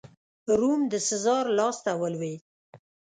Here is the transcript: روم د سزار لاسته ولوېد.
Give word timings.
روم 0.59 0.81
د 0.91 0.93
سزار 1.09 1.45
لاسته 1.57 1.91
ولوېد. 2.01 2.41